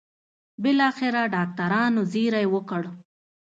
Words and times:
بالاخره 0.61 1.21
ډاکټرانو 1.35 2.01
زېری 2.11 2.45
وکړ. 2.53 2.83